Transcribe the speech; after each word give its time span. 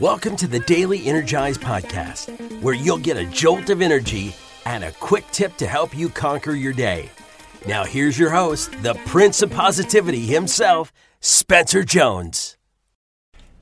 Welcome 0.00 0.36
to 0.36 0.48
the 0.48 0.60
Daily 0.60 1.06
Energize 1.06 1.58
Podcast, 1.58 2.62
where 2.62 2.74
you'll 2.74 2.96
get 2.96 3.18
a 3.18 3.26
jolt 3.26 3.68
of 3.68 3.82
energy 3.82 4.34
and 4.64 4.84
a 4.84 4.92
quick 4.92 5.24
tip 5.32 5.54
to 5.58 5.66
help 5.66 5.96
you 5.96 6.08
conquer 6.08 6.52
your 6.52 6.72
day. 6.72 7.10
Now, 7.68 7.84
here's 7.84 8.18
your 8.18 8.30
host, 8.30 8.72
the 8.82 8.94
Prince 9.06 9.42
of 9.42 9.50
Positivity 9.50 10.20
himself, 10.20 10.92
Spencer 11.20 11.84
Jones. 11.84 12.56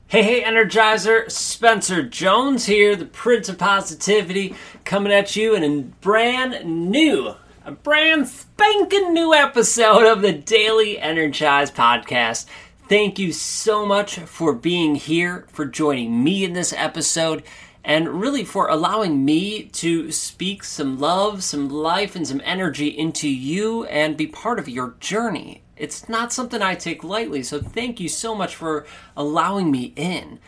Hey, 0.07 0.23
hey, 0.23 0.41
Energizer, 0.41 1.29
Spencer 1.29 2.01
Jones 2.01 2.65
here, 2.65 2.95
the 2.95 3.05
Prince 3.05 3.49
of 3.49 3.57
Positivity, 3.57 4.55
coming 4.85 5.11
at 5.11 5.35
you 5.35 5.53
in 5.53 5.63
a 5.63 5.81
brand 5.99 6.65
new, 6.89 7.35
a 7.65 7.71
brand 7.71 8.29
spanking 8.29 9.13
new 9.13 9.33
episode 9.33 10.05
of 10.05 10.21
the 10.21 10.33
Daily 10.33 10.97
Energize 10.97 11.69
Podcast. 11.69 12.45
Thank 12.91 13.19
you 13.19 13.31
so 13.31 13.85
much 13.85 14.19
for 14.19 14.51
being 14.51 14.95
here, 14.95 15.45
for 15.47 15.63
joining 15.63 16.25
me 16.25 16.43
in 16.43 16.51
this 16.51 16.73
episode, 16.73 17.41
and 17.85 18.19
really 18.19 18.43
for 18.43 18.67
allowing 18.67 19.23
me 19.23 19.63
to 19.67 20.11
speak 20.11 20.65
some 20.65 20.99
love, 20.99 21.41
some 21.41 21.69
life, 21.69 22.17
and 22.17 22.27
some 22.27 22.41
energy 22.43 22.89
into 22.89 23.29
you 23.29 23.85
and 23.85 24.17
be 24.17 24.27
part 24.27 24.59
of 24.59 24.67
your 24.67 24.95
journey. 24.99 25.63
It's 25.77 26.09
not 26.09 26.33
something 26.33 26.61
I 26.61 26.75
take 26.75 27.01
lightly, 27.01 27.43
so 27.43 27.61
thank 27.61 28.01
you 28.01 28.09
so 28.09 28.35
much 28.35 28.57
for 28.57 28.85
allowing 29.15 29.71
me 29.71 29.93
in. 29.95 30.39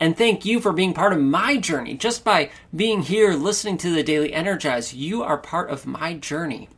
And 0.00 0.18
thank 0.18 0.44
you 0.44 0.58
for 0.58 0.72
being 0.72 0.94
part 0.94 1.12
of 1.12 1.20
my 1.20 1.58
journey. 1.58 1.94
Just 1.94 2.24
by 2.24 2.50
being 2.74 3.02
here 3.02 3.34
listening 3.34 3.78
to 3.78 3.94
the 3.94 4.02
Daily 4.02 4.32
Energize, 4.32 4.94
you 4.94 5.22
are 5.22 5.38
part 5.38 5.70
of 5.70 5.86
my 5.86 6.14
journey. 6.14 6.68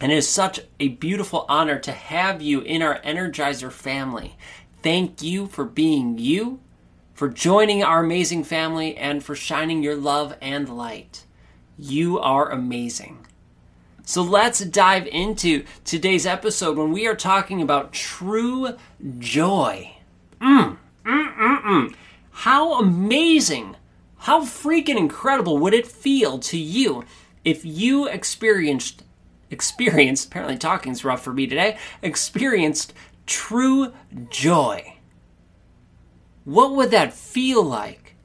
And 0.00 0.10
it 0.10 0.16
is 0.16 0.28
such 0.28 0.60
a 0.80 0.88
beautiful 0.88 1.46
honor 1.48 1.78
to 1.78 1.92
have 1.92 2.42
you 2.42 2.60
in 2.60 2.82
our 2.82 3.00
Energizer 3.00 3.70
family. 3.70 4.36
Thank 4.82 5.22
you 5.22 5.46
for 5.46 5.64
being 5.64 6.18
you, 6.18 6.60
for 7.14 7.28
joining 7.28 7.82
our 7.82 8.04
amazing 8.04 8.44
family, 8.44 8.96
and 8.96 9.24
for 9.24 9.34
shining 9.34 9.82
your 9.82 9.96
love 9.96 10.36
and 10.40 10.68
light. 10.68 11.24
You 11.78 12.18
are 12.18 12.50
amazing. 12.50 13.26
So 14.04 14.22
let's 14.22 14.60
dive 14.60 15.06
into 15.06 15.64
today's 15.84 16.26
episode 16.26 16.76
when 16.76 16.92
we 16.92 17.06
are 17.06 17.16
talking 17.16 17.62
about 17.62 17.94
true 17.94 18.76
joy. 19.18 19.96
Mm, 20.42 20.76
mm, 21.06 21.34
mm, 21.36 21.62
mm. 21.62 21.94
How 22.30 22.78
amazing, 22.78 23.76
how 24.18 24.42
freaking 24.42 24.98
incredible 24.98 25.56
would 25.58 25.72
it 25.72 25.86
feel 25.86 26.38
to 26.40 26.58
you 26.58 27.04
if 27.44 27.64
you 27.64 28.06
experienced 28.06 29.04
experienced, 29.50 30.28
apparently 30.28 30.58
talking's 30.58 31.04
rough 31.04 31.22
for 31.22 31.32
me 31.32 31.46
today, 31.46 31.78
experienced 32.02 32.92
true 33.26 33.92
joy. 34.30 34.94
What 36.44 36.74
would 36.74 36.90
that 36.90 37.12
feel 37.12 37.62
like? 37.62 38.16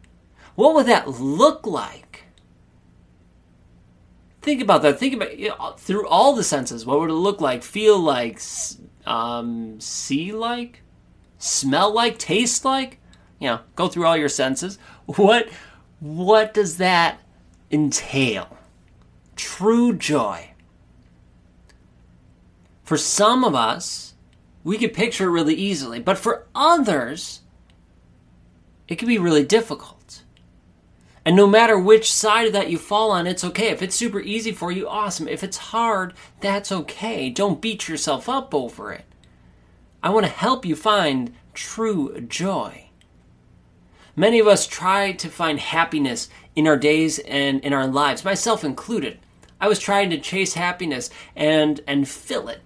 What 0.56 0.76
would 0.76 0.88
that 0.88 1.08
look 1.08 1.66
like? 1.66 2.26
Think 4.42 4.62
about 4.62 4.82
that. 4.82 5.00
Think 5.00 5.14
about 5.14 5.38
you 5.38 5.50
know, 5.50 5.76
through 5.78 6.08
all 6.08 6.34
the 6.34 6.44
senses. 6.44 6.86
What 6.86 7.00
would 7.00 7.10
it 7.10 7.14
look 7.14 7.42
like? 7.42 7.64
Feel 7.64 8.00
like? 8.00 8.42
Um, 9.06 9.80
see 9.80 10.32
like? 10.32 10.82
Smell 11.38 11.94
like? 11.94 12.18
Taste 12.18 12.66
like? 12.66 13.00
You 13.40 13.50
know, 13.50 13.60
go 13.76 13.88
through 13.88 14.06
all 14.06 14.18
your 14.18 14.30
senses. 14.30 14.78
What? 15.06 15.50
What 16.00 16.54
does 16.54 16.78
that 16.78 17.20
entail? 17.72 18.58
True 19.36 19.94
joy. 19.94 20.52
For 22.90 22.98
some 22.98 23.44
of 23.44 23.54
us, 23.54 24.16
we 24.64 24.80
could 24.80 24.96
picture 24.96 25.26
it 25.26 25.32
really 25.32 25.54
easily, 25.54 26.00
but 26.00 26.18
for 26.18 26.48
others, 26.56 27.42
it 28.88 28.96
can 28.96 29.08
be 29.08 29.20
really 29.20 29.46
difficult. 29.46 30.24
And 31.24 31.36
no 31.36 31.46
matter 31.46 31.78
which 31.78 32.12
side 32.12 32.48
of 32.48 32.54
that 32.54 32.72
you 32.72 32.80
fall 32.80 33.12
on, 33.12 33.28
it's 33.28 33.44
okay. 33.44 33.68
If 33.68 33.84
it's 33.84 33.96
super 33.96 34.20
easy 34.20 34.52
for 34.52 34.72
you, 34.72 34.90
awesome. 34.90 35.28
If 35.28 35.44
it's 35.44 35.70
hard, 35.70 36.16
that's 36.40 36.72
okay. 36.72 37.30
Don't 37.30 37.62
beat 37.62 37.88
yourself 37.88 38.28
up 38.28 38.56
over 38.56 38.92
it. 38.92 39.06
I 40.02 40.10
want 40.10 40.26
to 40.26 40.32
help 40.32 40.66
you 40.66 40.76
find 40.76 41.36
true 41.54 42.20
joy. 42.22 42.90
Many 44.16 44.40
of 44.40 44.48
us 44.48 44.66
try 44.66 45.12
to 45.12 45.30
find 45.30 45.60
happiness 45.60 46.28
in 46.56 46.66
our 46.66 46.76
days 46.76 47.20
and 47.20 47.64
in 47.64 47.72
our 47.72 47.86
lives, 47.86 48.26
myself 48.26 48.64
included. 48.64 49.20
I 49.62 49.68
was 49.68 49.78
trying 49.78 50.10
to 50.10 50.18
chase 50.18 50.56
happiness 50.56 51.12
and 51.36 51.82
and 51.86 52.10
fill 52.10 52.48
it 52.48 52.62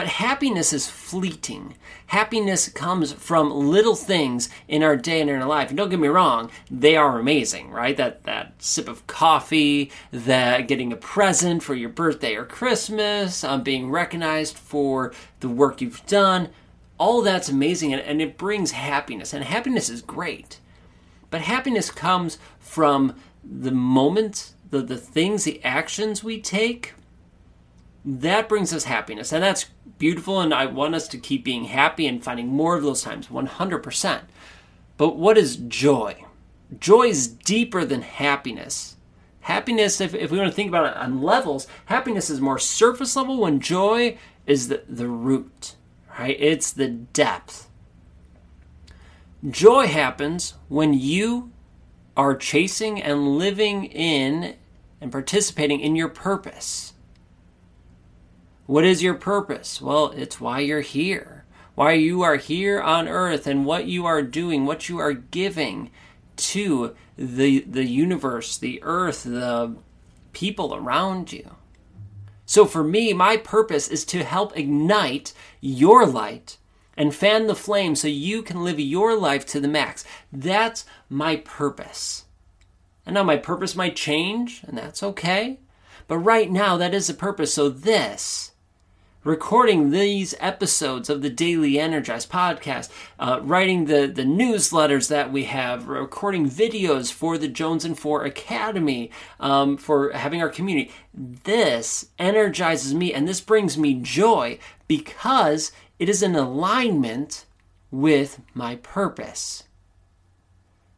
but 0.00 0.08
happiness 0.08 0.72
is 0.72 0.88
fleeting. 0.88 1.74
Happiness 2.06 2.70
comes 2.70 3.12
from 3.12 3.50
little 3.50 3.94
things 3.94 4.48
in 4.66 4.82
our 4.82 4.96
day 4.96 5.20
and 5.20 5.28
in 5.28 5.42
our 5.42 5.46
life. 5.46 5.68
And 5.68 5.76
don't 5.76 5.90
get 5.90 6.00
me 6.00 6.08
wrong, 6.08 6.50
they 6.70 6.96
are 6.96 7.18
amazing, 7.18 7.70
right? 7.70 7.94
That 7.94 8.24
that 8.24 8.54
sip 8.62 8.88
of 8.88 9.06
coffee, 9.06 9.92
that 10.10 10.68
getting 10.68 10.90
a 10.90 10.96
present 10.96 11.62
for 11.62 11.74
your 11.74 11.90
birthday 11.90 12.34
or 12.34 12.46
Christmas, 12.46 13.44
um, 13.44 13.62
being 13.62 13.90
recognized 13.90 14.56
for 14.56 15.12
the 15.40 15.50
work 15.50 15.82
you've 15.82 16.06
done, 16.06 16.48
all 16.96 17.20
that's 17.20 17.50
amazing 17.50 17.92
and, 17.92 18.00
and 18.00 18.22
it 18.22 18.38
brings 18.38 18.70
happiness. 18.70 19.34
And 19.34 19.44
happiness 19.44 19.90
is 19.90 20.00
great. 20.00 20.60
But 21.28 21.42
happiness 21.42 21.90
comes 21.90 22.38
from 22.58 23.16
the 23.44 23.70
moments, 23.70 24.54
the, 24.70 24.80
the 24.80 24.96
things, 24.96 25.44
the 25.44 25.62
actions 25.62 26.24
we 26.24 26.40
take 26.40 26.94
that 28.04 28.48
brings 28.48 28.72
us 28.72 28.84
happiness. 28.84 29.32
And 29.32 29.42
that's 29.42 29.66
beautiful. 29.98 30.40
And 30.40 30.54
I 30.54 30.66
want 30.66 30.94
us 30.94 31.08
to 31.08 31.18
keep 31.18 31.44
being 31.44 31.64
happy 31.64 32.06
and 32.06 32.22
finding 32.22 32.48
more 32.48 32.76
of 32.76 32.82
those 32.82 33.02
times 33.02 33.28
100%. 33.28 34.20
But 34.96 35.16
what 35.16 35.38
is 35.38 35.56
joy? 35.56 36.24
Joy 36.78 37.08
is 37.08 37.26
deeper 37.26 37.84
than 37.84 38.02
happiness. 38.02 38.96
Happiness, 39.42 40.00
if, 40.00 40.14
if 40.14 40.30
we 40.30 40.38
want 40.38 40.50
to 40.50 40.54
think 40.54 40.68
about 40.68 40.90
it 40.90 40.96
on 40.96 41.22
levels, 41.22 41.66
happiness 41.86 42.30
is 42.30 42.40
more 42.40 42.58
surface 42.58 43.16
level 43.16 43.38
when 43.38 43.60
joy 43.60 44.16
is 44.46 44.68
the, 44.68 44.84
the 44.88 45.08
root, 45.08 45.74
right? 46.18 46.36
It's 46.38 46.72
the 46.72 46.88
depth. 46.88 47.68
Joy 49.48 49.86
happens 49.86 50.54
when 50.68 50.92
you 50.92 51.50
are 52.16 52.36
chasing 52.36 53.02
and 53.02 53.38
living 53.38 53.86
in 53.86 54.56
and 55.00 55.10
participating 55.10 55.80
in 55.80 55.96
your 55.96 56.10
purpose. 56.10 56.92
What 58.70 58.84
is 58.84 59.02
your 59.02 59.14
purpose? 59.14 59.82
Well, 59.82 60.12
it's 60.14 60.40
why 60.40 60.60
you're 60.60 60.80
here. 60.80 61.44
Why 61.74 61.94
you 61.94 62.22
are 62.22 62.36
here 62.36 62.80
on 62.80 63.08
earth 63.08 63.48
and 63.48 63.66
what 63.66 63.86
you 63.86 64.06
are 64.06 64.22
doing, 64.22 64.64
what 64.64 64.88
you 64.88 64.98
are 64.98 65.12
giving 65.12 65.90
to 66.36 66.94
the 67.18 67.62
the 67.62 67.84
universe, 67.84 68.56
the 68.56 68.80
earth, 68.84 69.24
the 69.24 69.74
people 70.32 70.72
around 70.72 71.32
you. 71.32 71.56
So 72.46 72.64
for 72.64 72.84
me, 72.84 73.12
my 73.12 73.36
purpose 73.36 73.88
is 73.88 74.04
to 74.04 74.22
help 74.22 74.56
ignite 74.56 75.32
your 75.60 76.06
light 76.06 76.56
and 76.96 77.12
fan 77.12 77.48
the 77.48 77.56
flame 77.56 77.96
so 77.96 78.06
you 78.06 78.40
can 78.40 78.62
live 78.62 78.78
your 78.78 79.18
life 79.18 79.44
to 79.46 79.58
the 79.58 79.66
max. 79.66 80.04
That's 80.32 80.86
my 81.08 81.34
purpose. 81.34 82.26
And 83.04 83.14
now 83.14 83.24
my 83.24 83.36
purpose 83.36 83.74
might 83.74 83.96
change, 83.96 84.62
and 84.64 84.78
that's 84.78 85.02
okay. 85.02 85.58
But 86.06 86.18
right 86.18 86.52
now, 86.52 86.76
that 86.76 86.94
is 86.94 87.08
the 87.08 87.14
purpose. 87.14 87.52
So 87.52 87.68
this 87.68 88.49
recording 89.22 89.90
these 89.90 90.34
episodes 90.40 91.10
of 91.10 91.20
the 91.20 91.30
Daily 91.30 91.78
Energize 91.78 92.26
podcast, 92.26 92.88
uh, 93.18 93.40
writing 93.42 93.84
the, 93.84 94.06
the 94.06 94.22
newsletters 94.22 95.08
that 95.08 95.30
we 95.30 95.44
have, 95.44 95.88
recording 95.88 96.48
videos 96.48 97.12
for 97.12 97.36
the 97.36 97.48
Jones 97.48 97.84
and 97.84 97.98
Four 97.98 98.24
Academy, 98.24 99.10
um, 99.38 99.76
for 99.76 100.12
having 100.12 100.40
our 100.40 100.48
community. 100.48 100.90
This 101.12 102.06
energizes 102.18 102.94
me 102.94 103.12
and 103.12 103.28
this 103.28 103.40
brings 103.40 103.76
me 103.76 103.94
joy 103.94 104.58
because 104.88 105.72
it 105.98 106.08
is 106.08 106.22
in 106.22 106.34
alignment 106.34 107.44
with 107.90 108.40
my 108.54 108.76
purpose. 108.76 109.64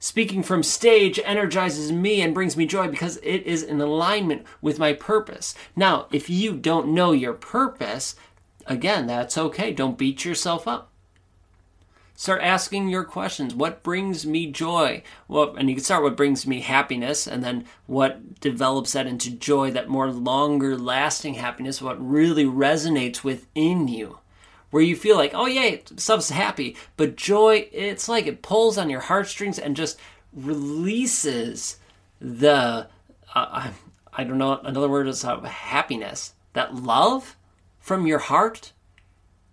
Speaking 0.04 0.42
from 0.42 0.64
stage 0.64 1.20
energizes 1.24 1.92
me 1.92 2.22
and 2.22 2.34
brings 2.34 2.56
me 2.56 2.66
joy 2.66 2.88
because 2.88 3.18
it 3.18 3.44
is 3.44 3.62
in 3.62 3.80
alignment 3.80 4.44
with 4.60 4.80
my 4.80 4.94
purpose. 4.94 5.54
Now, 5.76 6.08
if 6.10 6.28
you 6.28 6.54
don't 6.56 6.92
know 6.92 7.12
your 7.12 7.34
purpose, 7.34 8.16
again, 8.66 9.06
that's 9.06 9.38
okay. 9.38 9.72
Don't 9.72 9.96
beat 9.96 10.24
yourself 10.24 10.66
up. 10.66 10.90
Start 12.16 12.42
asking 12.42 12.88
your 12.88 13.04
questions. 13.04 13.54
What 13.54 13.84
brings 13.84 14.26
me 14.26 14.50
joy? 14.50 15.04
Well, 15.28 15.54
and 15.54 15.68
you 15.68 15.76
can 15.76 15.84
start 15.84 16.02
what 16.02 16.16
brings 16.16 16.48
me 16.48 16.62
happiness, 16.62 17.28
and 17.28 17.44
then 17.44 17.64
what 17.86 18.40
develops 18.40 18.94
that 18.94 19.06
into 19.06 19.30
joy, 19.30 19.70
that 19.70 19.88
more 19.88 20.10
longer 20.10 20.76
lasting 20.76 21.34
happiness, 21.34 21.80
what 21.80 22.04
really 22.04 22.44
resonates 22.44 23.22
within 23.22 23.86
you 23.86 24.18
where 24.72 24.82
you 24.82 24.96
feel 24.96 25.16
like, 25.18 25.32
oh 25.34 25.44
yeah, 25.44 25.76
stuff's 25.96 26.30
happy, 26.30 26.74
but 26.96 27.14
joy, 27.14 27.68
it's 27.72 28.08
like 28.08 28.26
it 28.26 28.40
pulls 28.40 28.78
on 28.78 28.88
your 28.88 29.00
heartstrings 29.00 29.58
and 29.58 29.76
just 29.76 30.00
releases 30.32 31.76
the, 32.18 32.88
uh, 33.34 33.34
I, 33.34 33.70
I 34.14 34.24
don't 34.24 34.38
know, 34.38 34.58
another 34.64 34.88
word 34.88 35.08
is 35.08 35.24
uh, 35.26 35.42
happiness, 35.42 36.32
that 36.54 36.74
love 36.74 37.36
from 37.80 38.06
your 38.06 38.18
heart, 38.18 38.72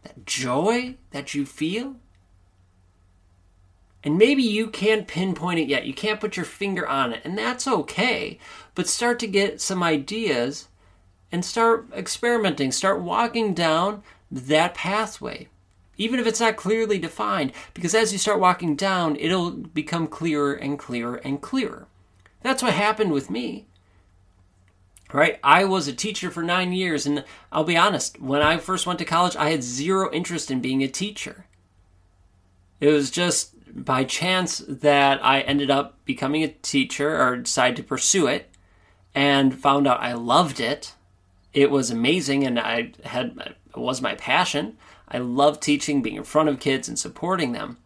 that 0.03 0.25
joy 0.25 0.95
that 1.11 1.35
you 1.35 1.45
feel. 1.45 1.97
And 4.01 4.17
maybe 4.17 4.41
you 4.41 4.67
can't 4.67 5.05
pinpoint 5.05 5.59
it 5.59 5.67
yet. 5.67 5.85
You 5.85 5.93
can't 5.93 6.21
put 6.21 6.37
your 6.37 6.45
finger 6.45 6.87
on 6.87 7.11
it, 7.11 7.21
and 7.25 7.37
that's 7.37 7.67
okay. 7.67 8.39
But 8.73 8.87
start 8.87 9.19
to 9.19 9.27
get 9.27 9.59
some 9.59 9.83
ideas 9.83 10.68
and 11.31 11.43
start 11.43 11.87
experimenting. 11.95 12.71
Start 12.71 13.01
walking 13.01 13.53
down 13.53 14.03
that 14.31 14.73
pathway, 14.73 15.47
even 15.97 16.19
if 16.19 16.27
it's 16.27 16.39
not 16.39 16.55
clearly 16.55 16.99
defined, 16.99 17.51
because 17.73 17.93
as 17.95 18.11
you 18.11 18.17
start 18.19 18.39
walking 18.39 18.75
down, 18.75 19.15
it'll 19.15 19.51
become 19.51 20.07
clearer 20.07 20.53
and 20.53 20.79
clearer 20.79 21.15
and 21.17 21.41
clearer. 21.41 21.87
That's 22.41 22.63
what 22.63 22.73
happened 22.73 23.11
with 23.11 23.29
me. 23.29 23.65
Right? 25.11 25.39
I 25.43 25.65
was 25.65 25.87
a 25.87 25.93
teacher 25.93 26.29
for 26.29 26.43
nine 26.43 26.71
years, 26.71 27.07
and 27.07 27.25
I'll 27.51 27.63
be 27.63 27.75
honest, 27.75 28.21
when 28.21 28.43
I 28.43 28.57
first 28.57 28.85
went 28.85 28.99
to 28.99 29.05
college, 29.05 29.35
I 29.35 29.49
had 29.49 29.63
zero 29.63 30.11
interest 30.13 30.51
in 30.51 30.61
being 30.61 30.83
a 30.83 30.87
teacher. 30.87 31.47
It 32.79 32.93
was 32.93 33.09
just 33.09 33.55
by 33.83 34.03
chance 34.03 34.59
that 34.67 35.23
I 35.25 35.41
ended 35.41 35.71
up 35.71 36.03
becoming 36.05 36.43
a 36.43 36.47
teacher 36.49 37.19
or 37.19 37.37
decided 37.37 37.77
to 37.77 37.83
pursue 37.83 38.27
it 38.27 38.49
and 39.15 39.57
found 39.57 39.87
out 39.87 40.01
I 40.01 40.13
loved 40.13 40.59
it. 40.59 40.93
It 41.53 41.71
was 41.71 41.89
amazing 41.89 42.45
and 42.45 42.59
I 42.59 42.93
had 43.03 43.55
it 43.69 43.77
was 43.77 44.01
my 44.01 44.15
passion. 44.15 44.77
I 45.07 45.17
loved 45.17 45.61
teaching, 45.61 46.01
being 46.01 46.17
in 46.17 46.23
front 46.23 46.49
of 46.49 46.59
kids 46.59 46.87
and 46.87 46.97
supporting 46.97 47.51
them. 47.51 47.77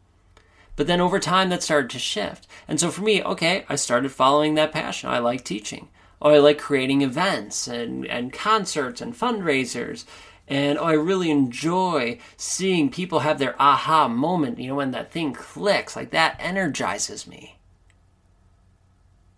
But 0.75 0.87
then 0.87 0.99
over 0.99 1.19
time 1.19 1.49
that 1.49 1.63
started 1.63 1.89
to 1.91 1.99
shift. 1.99 2.47
And 2.67 2.79
so 2.79 2.89
for 2.89 3.01
me, 3.01 3.23
okay, 3.23 3.65
I 3.69 3.75
started 3.75 4.11
following 4.11 4.55
that 4.55 4.71
passion. 4.71 5.09
I 5.09 5.19
like 5.19 5.43
teaching. 5.43 5.89
Oh, 6.21 6.31
I 6.31 6.39
like 6.39 6.57
creating 6.57 7.01
events 7.01 7.67
and, 7.67 8.05
and 8.07 8.33
concerts 8.33 9.01
and 9.01 9.13
fundraisers 9.13 10.05
and 10.47 10.77
oh, 10.77 10.83
I 10.83 10.93
really 10.93 11.31
enjoy 11.31 12.19
seeing 12.35 12.89
people 12.89 13.19
have 13.19 13.39
their 13.39 13.55
aha 13.61 14.07
moment, 14.07 14.59
you 14.59 14.67
know, 14.67 14.75
when 14.75 14.91
that 14.91 15.11
thing 15.11 15.33
clicks. 15.33 15.95
Like 15.95 16.11
that 16.11 16.35
energizes 16.39 17.25
me. 17.25 17.57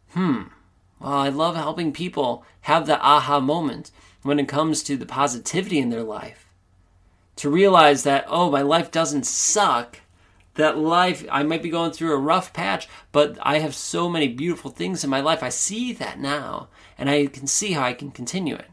Hmm. 0.10 0.44
Well, 1.00 1.13
I 1.13 1.30
love 1.30 1.56
helping 1.56 1.92
people 1.92 2.44
have 2.62 2.88
the 2.88 3.00
aha 3.00 3.39
moment 3.39 3.92
when 4.25 4.39
it 4.39 4.48
comes 4.48 4.83
to 4.83 4.98
the 4.98 5.06
positivity 5.06 5.80
in 5.80 5.89
their 5.89 6.04
life. 6.04 6.50
To 7.38 7.50
realize 7.50 8.04
that, 8.04 8.25
oh, 8.27 8.50
my 8.50 8.62
life 8.62 8.92
doesn't 8.92 9.25
suck. 9.25 10.01
That 10.56 10.77
life, 10.77 11.25
I 11.30 11.44
might 11.44 11.62
be 11.62 11.69
going 11.69 11.92
through 11.92 12.13
a 12.13 12.18
rough 12.18 12.54
patch, 12.54 12.88
but 13.12 13.38
I 13.42 13.60
have 13.60 13.75
so 13.75 14.10
many 14.10 14.27
beautiful 14.27 14.72
things 14.72 15.04
in 15.04 15.10
my 15.10 15.19
life. 15.19 15.44
I 15.44 15.50
see 15.50 15.92
that 15.94 16.19
now, 16.19 16.69
and 16.98 17.10
I 17.10 17.27
can 17.27 17.45
see 17.45 17.74
how 17.74 17.83
I 17.83 17.94
can 17.94 18.12
continue 18.12 18.56
it 18.56 18.69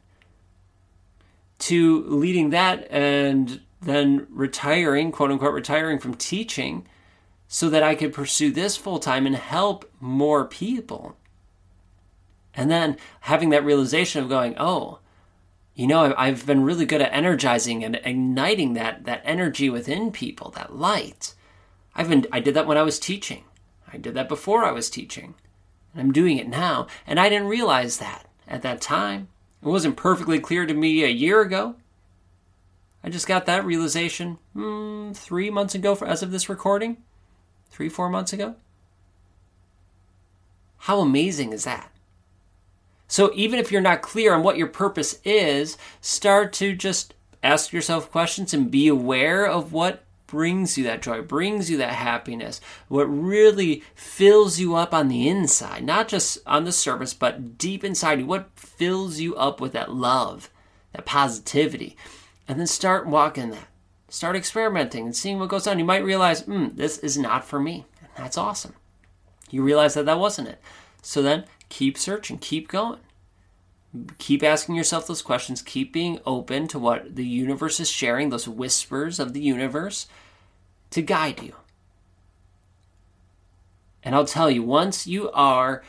to 1.62 2.02
leading 2.08 2.50
that 2.50 2.90
and 2.90 3.60
then 3.80 4.26
retiring, 4.30 5.12
quote 5.12 5.30
unquote, 5.30 5.54
retiring 5.54 6.00
from 6.00 6.14
teaching 6.14 6.84
so 7.46 7.70
that 7.70 7.84
I 7.84 7.94
could 7.94 8.12
pursue 8.12 8.50
this 8.50 8.76
full 8.76 8.98
time 8.98 9.26
and 9.26 9.36
help 9.36 9.88
more 10.00 10.44
people. 10.44 11.16
And 12.52 12.68
then 12.68 12.96
having 13.20 13.50
that 13.50 13.64
realization 13.64 14.22
of 14.22 14.28
going, 14.28 14.56
oh, 14.58 14.98
you 15.82 15.88
know, 15.88 16.14
I've 16.16 16.46
been 16.46 16.62
really 16.62 16.86
good 16.86 17.02
at 17.02 17.12
energizing 17.12 17.82
and 17.82 17.96
igniting 18.04 18.74
that, 18.74 19.02
that 19.02 19.20
energy 19.24 19.68
within 19.68 20.12
people, 20.12 20.50
that 20.50 20.76
light. 20.76 21.34
I've 21.92 22.08
been, 22.08 22.24
I 22.30 22.38
did 22.38 22.54
that 22.54 22.68
when 22.68 22.78
I 22.78 22.82
was 22.82 23.00
teaching. 23.00 23.42
I 23.92 23.96
did 23.96 24.14
that 24.14 24.28
before 24.28 24.64
I 24.64 24.70
was 24.70 24.88
teaching. 24.88 25.34
And 25.92 26.00
I'm 26.00 26.12
doing 26.12 26.38
it 26.38 26.46
now. 26.46 26.86
And 27.04 27.18
I 27.18 27.28
didn't 27.28 27.48
realize 27.48 27.98
that 27.98 28.28
at 28.46 28.62
that 28.62 28.80
time. 28.80 29.26
It 29.60 29.66
wasn't 29.66 29.96
perfectly 29.96 30.38
clear 30.38 30.66
to 30.66 30.72
me 30.72 31.02
a 31.02 31.08
year 31.08 31.40
ago. 31.40 31.74
I 33.02 33.08
just 33.08 33.26
got 33.26 33.46
that 33.46 33.64
realization 33.64 34.38
hmm, 34.52 35.10
three 35.10 35.50
months 35.50 35.74
ago, 35.74 35.96
for, 35.96 36.06
as 36.06 36.22
of 36.22 36.30
this 36.30 36.48
recording. 36.48 36.98
Three, 37.72 37.88
four 37.88 38.08
months 38.08 38.32
ago. 38.32 38.54
How 40.76 41.00
amazing 41.00 41.52
is 41.52 41.64
that? 41.64 41.90
So, 43.12 43.30
even 43.34 43.58
if 43.58 43.70
you're 43.70 43.82
not 43.82 44.00
clear 44.00 44.32
on 44.32 44.42
what 44.42 44.56
your 44.56 44.68
purpose 44.68 45.20
is, 45.22 45.76
start 46.00 46.50
to 46.54 46.74
just 46.74 47.12
ask 47.42 47.70
yourself 47.70 48.10
questions 48.10 48.54
and 48.54 48.70
be 48.70 48.88
aware 48.88 49.44
of 49.44 49.70
what 49.70 50.04
brings 50.26 50.78
you 50.78 50.84
that 50.84 51.02
joy, 51.02 51.20
brings 51.20 51.70
you 51.70 51.76
that 51.76 51.92
happiness, 51.92 52.58
what 52.88 53.04
really 53.04 53.82
fills 53.94 54.58
you 54.58 54.74
up 54.76 54.94
on 54.94 55.08
the 55.08 55.28
inside, 55.28 55.84
not 55.84 56.08
just 56.08 56.38
on 56.46 56.64
the 56.64 56.72
surface, 56.72 57.12
but 57.12 57.58
deep 57.58 57.84
inside 57.84 58.18
you, 58.18 58.24
what 58.24 58.48
fills 58.56 59.20
you 59.20 59.36
up 59.36 59.60
with 59.60 59.72
that 59.72 59.92
love, 59.92 60.48
that 60.94 61.04
positivity. 61.04 61.98
And 62.48 62.58
then 62.58 62.66
start 62.66 63.06
walking 63.06 63.50
that. 63.50 63.68
Start 64.08 64.36
experimenting 64.36 65.04
and 65.04 65.14
seeing 65.14 65.38
what 65.38 65.50
goes 65.50 65.66
on. 65.66 65.78
You 65.78 65.84
might 65.84 66.02
realize, 66.02 66.40
hmm, 66.40 66.68
this 66.72 66.96
is 66.96 67.18
not 67.18 67.44
for 67.44 67.60
me. 67.60 67.84
And 68.16 68.24
that's 68.24 68.38
awesome. 68.38 68.72
You 69.50 69.62
realize 69.62 69.92
that 69.92 70.06
that 70.06 70.18
wasn't 70.18 70.48
it. 70.48 70.62
So 71.02 71.20
then 71.20 71.44
keep 71.68 71.98
searching, 71.98 72.38
keep 72.38 72.68
going 72.68 73.00
keep 74.18 74.42
asking 74.42 74.74
yourself 74.74 75.06
those 75.06 75.22
questions 75.22 75.60
keep 75.60 75.92
being 75.92 76.18
open 76.24 76.66
to 76.66 76.78
what 76.78 77.14
the 77.14 77.26
universe 77.26 77.78
is 77.78 77.90
sharing 77.90 78.30
those 78.30 78.48
whispers 78.48 79.18
of 79.18 79.34
the 79.34 79.40
universe 79.40 80.06
to 80.90 81.02
guide 81.02 81.42
you. 81.42 81.54
And 84.02 84.14
I'll 84.14 84.26
tell 84.26 84.50
you, 84.50 84.62
once 84.62 85.06
you 85.06 85.30
are 85.30 85.82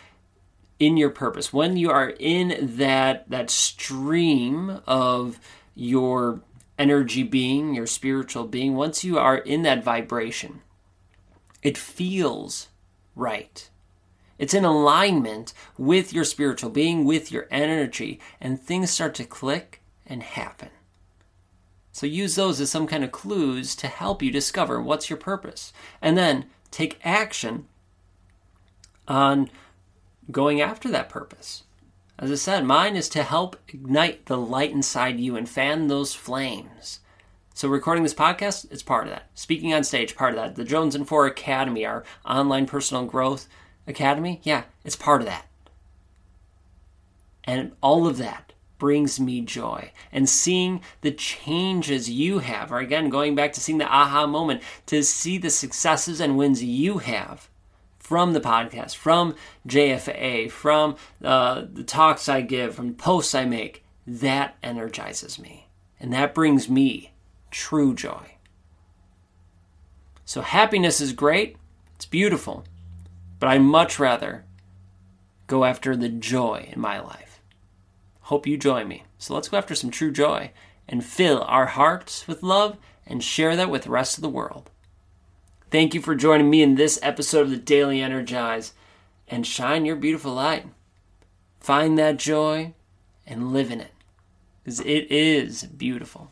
in 0.80 0.98
your 0.98 1.10
purpose, 1.10 1.52
when 1.52 1.78
you 1.78 1.90
are 1.90 2.14
in 2.20 2.76
that 2.78 3.30
that 3.30 3.50
stream 3.50 4.82
of 4.86 5.40
your 5.74 6.42
energy 6.78 7.24
being, 7.24 7.74
your 7.74 7.88
spiritual 7.88 8.46
being, 8.46 8.76
once 8.76 9.04
you 9.04 9.18
are 9.18 9.38
in 9.38 9.64
that 9.64 9.84
vibration, 9.84 10.62
it 11.64 11.78
feels 11.78 12.68
right. 13.16 13.70
It's 14.44 14.54
in 14.54 14.66
alignment 14.66 15.54
with 15.78 16.12
your 16.12 16.26
spiritual 16.26 16.70
being, 16.70 17.06
with 17.06 17.32
your 17.32 17.48
energy, 17.50 18.20
and 18.42 18.60
things 18.60 18.92
start 18.92 19.16
to 19.16 19.24
click 19.24 19.82
and 20.06 20.22
happen. 20.22 20.68
So 21.94 22.06
use 22.06 22.36
those 22.36 22.60
as 22.60 22.70
some 22.70 22.86
kind 22.86 23.06
of 23.06 23.14
clues 23.14 23.74
to 23.78 23.88
help 23.88 24.22
you 24.22 24.32
discover 24.32 24.82
what's 24.82 25.10
your 25.10 25.16
purpose. 25.16 25.72
And 26.02 26.18
then 26.18 26.48
take 26.72 27.00
action 27.06 27.68
on 29.08 29.50
going 30.30 30.60
after 30.60 30.90
that 30.90 31.08
purpose. 31.08 31.64
As 32.20 32.30
I 32.30 32.36
said, 32.36 32.66
mine 32.66 32.98
is 32.98 33.08
to 33.10 33.24
help 33.24 33.56
ignite 33.70 34.26
the 34.26 34.38
light 34.38 34.72
inside 34.72 35.22
you 35.22 35.38
and 35.38 35.48
fan 35.48 35.88
those 35.88 36.14
flames. 36.14 37.00
So, 37.54 37.70
recording 37.70 38.04
this 38.04 38.14
podcast, 38.14 38.70
it's 38.72 38.84
part 38.84 39.06
of 39.06 39.12
that. 39.12 39.30
Speaking 39.36 39.74
on 39.74 39.86
stage, 39.86 40.18
part 40.18 40.34
of 40.34 40.40
that. 40.42 40.56
The 40.58 40.66
Jones 40.66 40.96
and 40.96 41.08
Four 41.08 41.28
Academy, 41.28 41.86
our 41.86 42.04
online 42.26 42.66
personal 42.66 43.06
growth 43.06 43.48
academy, 43.88 44.40
yeah, 44.44 44.64
it's 44.84 44.96
part 44.96 45.22
of 45.22 45.28
that. 45.28 45.46
And 47.44 47.74
all 47.82 48.08
of 48.08 48.18
that 48.18 48.54
brings 48.78 49.20
me 49.20 49.42
joy. 49.42 49.92
And 50.12 50.28
seeing 50.28 50.82
the 51.02 51.12
changes 51.12 52.10
you 52.10 52.40
have, 52.40 52.72
or 52.72 52.80
again, 52.80 53.10
going 53.10 53.36
back 53.36 53.54
to 53.54 53.62
seeing 53.62 53.78
the 53.78 53.88
aha 53.88 54.28
moment, 54.28 54.62
to 54.88 55.04
see 55.04 55.38
the 55.38 55.50
successes 55.50 56.20
and 56.20 56.38
wins 56.38 56.64
you 56.64 56.98
have 56.98 57.50
from 57.98 58.34
the 58.34 58.42
podcast, 58.42 58.96
from 58.96 59.36
JFA, 59.68 60.52
from 60.52 60.98
uh, 61.24 61.64
the 61.72 61.86
talks 61.86 62.28
I 62.28 62.42
give, 62.42 62.76
from 62.76 62.90
the 62.90 62.94
posts 62.94 63.34
I 63.34 63.46
make, 63.46 63.86
that 64.06 64.58
energizes 64.62 65.40
me. 65.40 65.70
And 66.00 66.12
that 66.12 66.34
brings 66.34 66.70
me 66.70 67.14
true 67.52 67.94
joy. 67.96 68.36
So, 70.26 70.42
happiness 70.42 71.00
is 71.00 71.14
great, 71.14 71.56
it's 71.96 72.06
beautiful, 72.06 72.66
but 73.44 73.50
I 73.50 73.58
much 73.58 74.00
rather 74.00 74.46
go 75.48 75.66
after 75.66 75.98
the 75.98 76.08
joy 76.08 76.70
in 76.72 76.80
my 76.80 77.02
life. 77.02 77.42
Hope 78.22 78.48
you 78.48 78.56
join 78.56 78.88
me. 78.88 79.04
So 79.18 79.34
let's 79.34 79.50
go 79.50 79.58
after 79.58 79.76
some 79.76 79.92
true 79.92 80.14
joy 80.14 80.52
and 80.88 81.04
fill 81.04 81.42
our 81.42 81.66
hearts 81.66 82.26
with 82.26 82.42
love 82.42 82.78
and 83.06 83.22
share 83.22 83.58
that 83.58 83.70
with 83.70 83.84
the 83.84 83.90
rest 83.90 84.18
of 84.18 84.22
the 84.22 84.30
world. 84.30 84.72
Thank 85.72 85.94
you 85.94 86.00
for 86.00 86.16
joining 86.16 86.50
me 86.50 86.62
in 86.62 86.76
this 86.76 86.98
episode 87.04 87.42
of 87.42 87.50
the 87.50 87.58
Daily 87.58 88.02
Energize 88.02 88.72
and 89.28 89.46
shine 89.46 89.84
your 89.84 89.98
beautiful 89.98 90.36
light. 90.36 90.66
Find 91.60 91.98
that 91.98 92.16
joy 92.16 92.74
and 93.28 93.52
live 93.52 93.72
in 93.72 93.82
it 93.82 93.92
because 94.64 94.80
it 94.80 95.12
is 95.12 95.64
beautiful. 95.64 96.32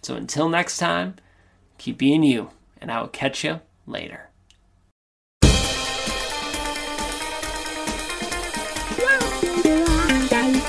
So 0.00 0.14
until 0.14 0.48
next 0.48 0.78
time, 0.78 1.16
keep 1.76 1.98
being 1.98 2.22
you, 2.22 2.48
and 2.80 2.90
I 2.90 3.02
will 3.02 3.08
catch 3.08 3.44
you 3.44 3.60
later. 3.86 4.25